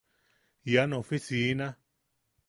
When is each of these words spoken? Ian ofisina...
Ian 0.71 0.95
ofisina... 0.99 1.67